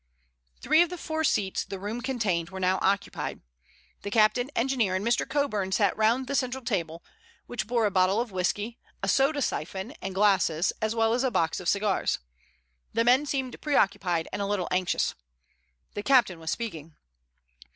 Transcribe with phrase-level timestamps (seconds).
[0.61, 3.39] Three of the four seats the room contained were now occupied.
[4.01, 5.29] The captain, engineer, and Mr.
[5.29, 7.03] Coburn sat round the central table,
[7.45, 11.29] which bore a bottle of whisky, a soda siphon and glasses, as well as a
[11.29, 12.17] box of cigars.
[12.93, 15.13] The men seemed preoccupied and a little anxious.
[15.93, 16.95] The captain was speaking.